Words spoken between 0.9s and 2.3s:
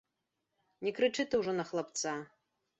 крычы ты ўжо на хлапца.